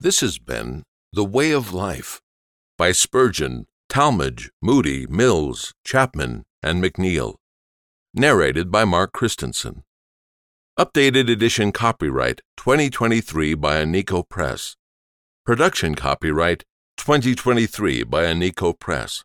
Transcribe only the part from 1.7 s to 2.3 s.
Life